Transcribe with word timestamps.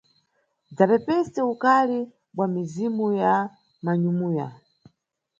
Dzapepese 0.73 1.39
ukali 1.53 1.99
bwa 2.35 2.47
mizimu 2.53 3.05
ya 3.21 3.33
manyumuya. 3.83 4.47